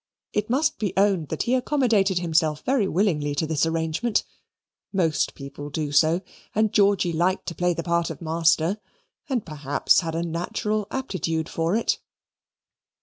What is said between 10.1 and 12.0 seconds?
a natural aptitude for it.